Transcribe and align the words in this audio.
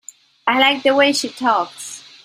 I 0.47 0.59
like 0.59 0.81
the 0.81 0.95
way 0.95 1.13
she 1.13 1.29
talks. 1.29 2.03